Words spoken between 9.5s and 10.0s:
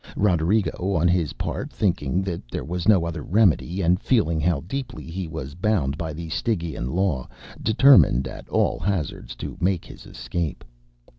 make